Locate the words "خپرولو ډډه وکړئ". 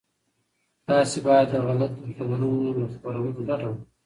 2.95-3.85